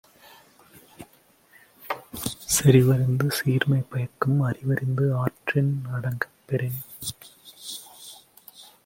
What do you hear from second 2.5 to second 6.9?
செறிவறிந்து சீர்மை பயக்கும் அறிவறிந்து ஆற்றின் அடங்கப் பெறின்